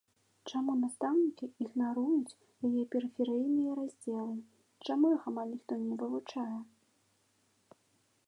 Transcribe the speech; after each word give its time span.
Чаму 0.51 0.71
настаўнікі 0.83 1.45
ігнаруюць 1.63 2.37
яе 2.69 2.83
перыферыйныя 2.95 3.71
раздзелы, 3.79 4.39
чаму 4.87 5.05
іх 5.17 5.21
амаль 5.33 5.51
ніхто 5.53 5.73
не 5.85 5.93
вывучае? 5.99 6.49